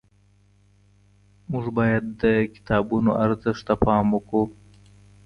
موږ 1.51 1.65
باید 1.77 2.03
د 2.21 2.23
کتابونو 2.53 3.11
ارزښت 3.25 3.63
ته 3.67 3.73
پام 3.83 4.05
وکړو. 4.15 4.43